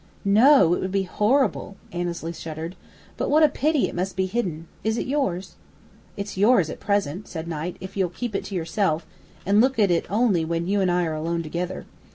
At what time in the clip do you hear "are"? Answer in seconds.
11.05-11.13